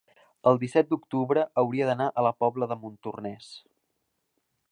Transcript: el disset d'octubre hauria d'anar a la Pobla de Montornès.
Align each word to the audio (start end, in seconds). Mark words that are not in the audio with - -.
el 0.51 0.55
disset 0.61 0.87
d'octubre 0.93 1.43
hauria 1.63 1.89
d'anar 1.91 2.07
a 2.21 2.25
la 2.29 2.33
Pobla 2.45 2.71
de 2.73 2.79
Montornès. 2.87 3.53